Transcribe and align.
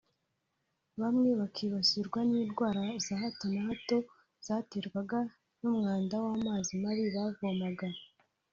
bamwe 1.01 1.29
bakibasirwa 1.39 2.19
n’indwara 2.29 2.81
za 3.05 3.15
hato 3.21 3.45
na 3.53 3.61
hato 3.67 3.97
zaterwaga 4.45 5.19
n’umwanda 5.61 6.15
w’amazi 6.25 6.71
mabi 6.83 7.05
bavomaga 7.15 7.87